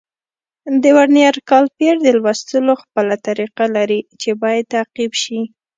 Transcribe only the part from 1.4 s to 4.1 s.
کالیپر د لوستلو خپله طریقه لري